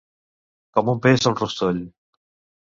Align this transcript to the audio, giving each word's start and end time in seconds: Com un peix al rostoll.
Com 0.77 0.89
un 0.93 1.01
peix 1.03 1.27
al 1.33 1.37
rostoll. 1.43 1.83